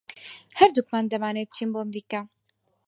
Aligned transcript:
ھەردووکمان 0.59 1.05
دەمانەوێت 1.11 1.49
بچین 1.51 1.69
بۆ 1.71 1.79
ئەمریکا. 1.81 2.21